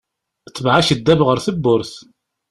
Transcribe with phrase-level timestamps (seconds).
[0.55, 1.93] Tbeɛ akeddab ɣer tebburt.